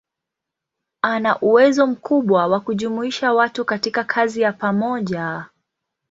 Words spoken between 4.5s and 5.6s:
pamoja.